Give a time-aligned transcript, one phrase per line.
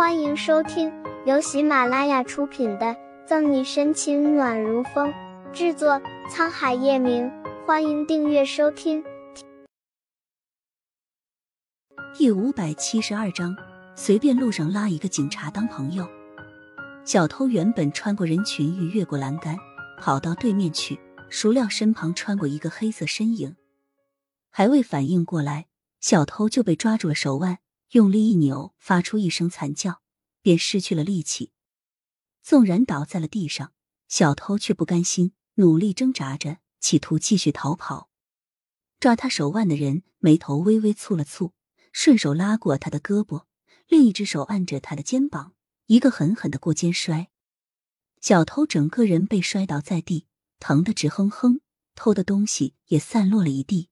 [0.00, 0.90] 欢迎收听
[1.26, 2.86] 由喜马拉雅出品的
[3.26, 5.12] 《赠你深情暖如风》，
[5.52, 7.30] 制作沧海夜明。
[7.66, 9.04] 欢迎订阅收听。
[12.14, 13.54] 第五百七十二章，
[13.94, 16.08] 随便路上拉一个警察当朋友。
[17.04, 19.54] 小偷原本穿过人群，欲越过栏杆，
[19.98, 20.98] 跑到对面去，
[21.28, 23.54] 孰料身旁穿过一个黑色身影，
[24.48, 25.66] 还未反应过来，
[26.00, 27.58] 小偷就被抓住了手腕。
[27.90, 30.00] 用力一扭，发出一声惨叫，
[30.42, 31.52] 便失去了力气。
[32.40, 33.72] 纵然倒在了地上，
[34.06, 38.08] 小偷却不甘心，努力挣扎着，企图继续逃跑。
[39.00, 41.52] 抓他手腕的人眉头微微蹙了蹙，
[41.92, 43.46] 顺手拉过他的胳膊，
[43.88, 45.54] 另一只手按着他的肩膀，
[45.86, 47.30] 一个狠狠的过肩摔。
[48.20, 50.28] 小偷整个人被摔倒在地，
[50.60, 51.60] 疼得直哼哼，
[51.96, 53.88] 偷的东西也散落了一地。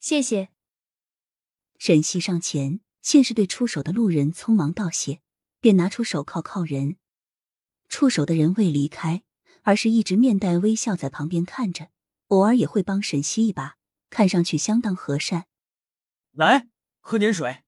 [0.00, 0.48] 谢谢。
[1.78, 2.80] 沈西上前。
[3.02, 5.20] 先是对出手的路人匆忙道谢，
[5.60, 6.96] 便拿出手铐铐人。
[7.88, 9.22] 出手的人未离开，
[9.62, 11.90] 而是一直面带微笑在旁边看着，
[12.28, 13.76] 偶尔也会帮沈西一把，
[14.08, 15.46] 看上去相当和善。
[16.30, 16.68] 来，
[17.00, 17.64] 喝点水。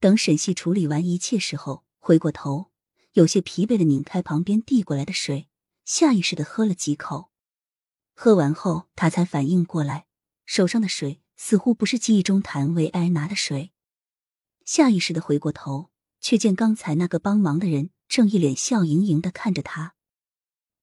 [0.00, 2.72] 等沈西处理完一切时候，回过头，
[3.12, 5.48] 有些疲惫的拧开旁边递过来的水，
[5.84, 7.30] 下意识的喝了几口。
[8.14, 10.06] 喝完后，他才反应过来，
[10.44, 13.72] 手上的水似乎不是记忆中谭维埃拿的水。
[14.66, 19.94] 下意识的回过头，却见刚才那个帮忙的人正一脸笑盈盈的看着他。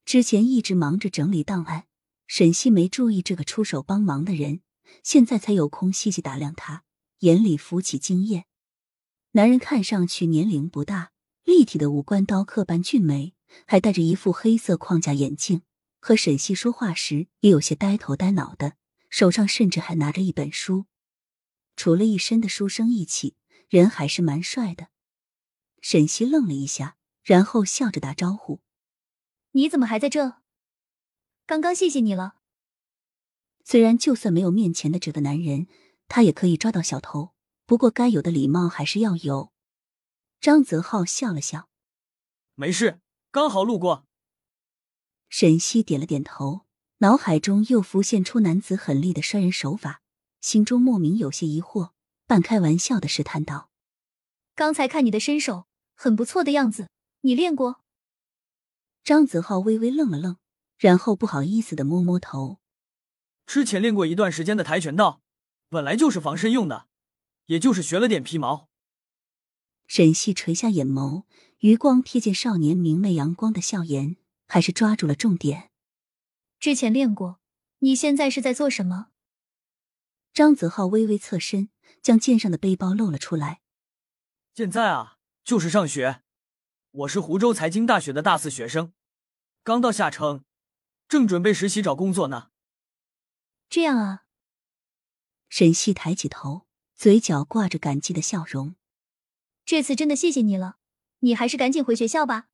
[0.06, 1.86] 之前一直忙着整理档案，
[2.26, 4.62] 沈西没注意这个出手帮忙的人，
[5.04, 6.86] 现在才有空细细打量他，
[7.20, 8.46] 眼里浮起惊艳。
[9.32, 11.12] 男人看上去年龄不大，
[11.44, 13.34] 立体的五官刀刻般俊美，
[13.68, 15.62] 还戴着一副黑色框架眼镜。
[16.00, 18.76] 和沈西说话时也有些呆头呆脑的，
[19.10, 20.86] 手上甚至还拿着一本书，
[21.76, 23.36] 除了一身的书生意气。
[23.74, 24.90] 人还是蛮帅的，
[25.82, 28.62] 沈西愣了一下，然后笑着打招呼
[29.54, 30.44] ：“你怎么还在这？
[31.48, 32.36] 刚刚谢谢你了。”
[33.66, 35.66] 虽然就算没有面前的这个男人，
[36.08, 37.34] 他也可以抓到小偷，
[37.66, 39.52] 不过该有的礼貌还是要有。
[40.40, 41.68] 张泽浩笑了笑
[42.54, 44.06] ：“没事，刚好路过。”
[45.30, 46.68] 沈西点了点头，
[47.00, 50.04] 脑海中又浮现出男子狠厉的摔人手法，
[50.42, 51.94] 心中莫名有些疑惑。
[52.26, 53.70] 半开玩笑的试探道
[54.56, 56.90] ：“刚才看你的身手很不错的样子，
[57.22, 57.82] 你练过？”
[59.04, 60.38] 张子浩微微愣了愣，
[60.78, 62.60] 然后不好意思的摸摸头
[63.46, 65.22] ：“之前练过一段时间的跆拳道，
[65.70, 66.88] 本来就是防身用的，
[67.48, 68.70] 也就是学了点皮毛。”
[69.88, 71.24] 沈西垂下眼眸，
[71.60, 74.16] 余光瞥见少年明媚阳光的笑颜，
[74.48, 75.72] 还是抓住了重点
[76.60, 77.40] ：“之前练过，
[77.80, 79.08] 你现在是在做什么？”
[80.34, 81.70] 张子浩微微侧身。
[82.02, 83.62] 将肩上的背包露了出来。
[84.56, 86.22] 现在啊，就是上学。
[86.92, 88.94] 我是湖州财经大学的大四学生，
[89.64, 90.46] 刚到下城，
[91.08, 92.52] 正准备实习找工作呢。
[93.68, 94.26] 这样啊。
[95.50, 98.76] 沈西抬起头，嘴角挂着感激的笑容。
[99.66, 100.78] 这次真的谢谢你了，
[101.22, 102.50] 你还是赶紧回学校吧。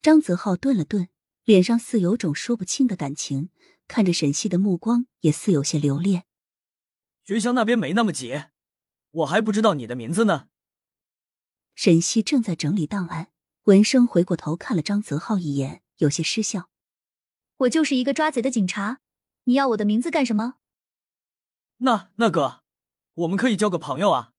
[0.00, 1.08] 张泽浩顿了顿，
[1.44, 3.50] 脸上似有种说不清的感情，
[3.86, 6.24] 看着沈西的目光也似有些留恋。
[7.24, 8.46] 学校那边没那么急，
[9.12, 10.48] 我还不知道你的名字呢。
[11.74, 13.32] 沈西正在整理档案，
[13.64, 16.68] 闻声回过头看了张泽浩一眼，有些失笑
[17.58, 19.00] ：“我就是一个抓贼的警察，
[19.44, 20.56] 你要我的名字干什么？”
[21.78, 22.62] 那那个，
[23.14, 24.32] 我们可以交个朋友啊。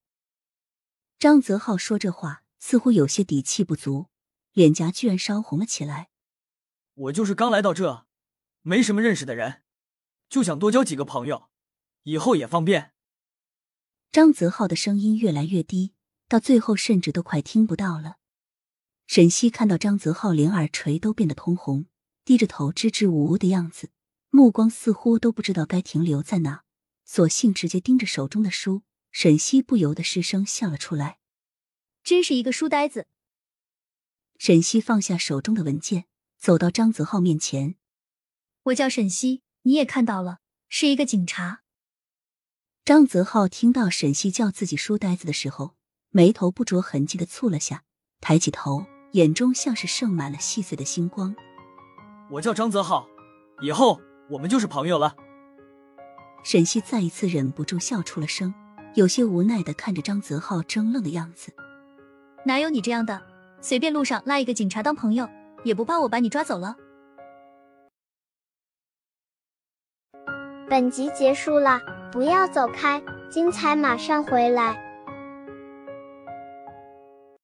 [1.20, 4.08] 张泽浩说这话似乎有些底气不足，
[4.54, 6.10] 脸颊居然烧红了起来。
[6.94, 8.06] 我就是刚来到这，
[8.62, 9.64] 没什么认识的人，
[10.30, 11.50] 就想多交几个朋友。
[12.04, 12.94] 以后也方便。
[14.12, 15.94] 张泽浩的声音越来越低，
[16.28, 18.18] 到最后甚至都快听不到了。
[19.08, 21.86] 沈西看到张泽浩连耳垂都变得通红，
[22.24, 23.90] 低着头支支吾吾的样子，
[24.30, 26.64] 目光似乎都不知道该停留在哪，
[27.04, 28.84] 索性直接盯着手中的书。
[29.12, 31.20] 沈西不由得失声笑了出来
[32.04, 33.06] ：“真是一个书呆子。”
[34.40, 36.06] 沈西放下手中的文件，
[36.40, 37.76] 走到张泽浩面前
[38.64, 41.62] ：“我叫沈西，你也看到了，是一个警察。”
[42.84, 45.76] 张泽浩听到沈西叫自己书呆子的时候，
[46.16, 47.82] 眉头不着痕迹的蹙了下，
[48.22, 51.36] 抬起头，眼中像是盛满了细碎的星光。
[52.30, 53.08] 我叫张泽浩，
[53.64, 54.00] 以后
[54.30, 55.16] 我们就是朋友了。
[56.44, 58.54] 沈西再一次忍不住笑出了声，
[58.94, 61.52] 有些无奈的看着张泽浩怔愣的样子。
[62.46, 63.20] 哪有你这样的？
[63.60, 65.28] 随便路上拉一个警察当朋友，
[65.64, 66.76] 也不怕我把你抓走了？
[70.70, 71.82] 本集结束了。
[72.12, 73.02] 不要走开，
[73.32, 74.93] 精彩马上回来。